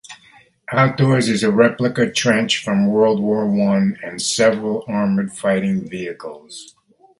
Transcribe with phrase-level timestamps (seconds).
[0.71, 6.73] Outdoors is a replica trench from World War One, and several armoured fighting vehicles.